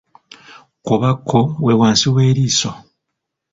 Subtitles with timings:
[0.79, 2.69] Kkobakko we wansi w’eriiso.